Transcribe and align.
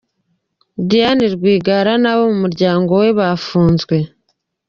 Diane 0.89 1.25
Rwigara 1.35 1.93
n’abo 2.01 2.23
mu 2.31 2.37
muryango 2.43 2.91
we 3.01 3.07
bafunzwe. 3.19 3.95